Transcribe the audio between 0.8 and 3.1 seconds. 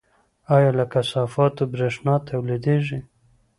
کثافاتو بریښنا تولیدیږي؟